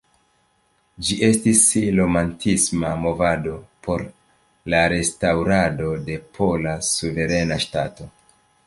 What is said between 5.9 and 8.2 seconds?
de Pola suverena ŝtato.